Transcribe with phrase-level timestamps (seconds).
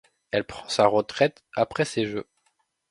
[0.31, 2.27] Elle prend sa retraite après ces Jeux.